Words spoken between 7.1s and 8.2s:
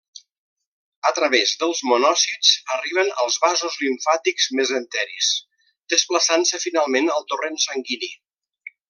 al torrent sanguini.